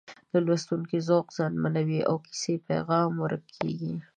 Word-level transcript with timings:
د 0.31 0.33
لوستونکي 0.45 0.97
ذوق 1.07 1.27
زیانمنوي 1.37 1.99
او 2.09 2.15
د 2.19 2.21
کیسې 2.25 2.55
پیغام 2.67 3.11
ورک 3.23 3.43
کېږي 3.57 3.93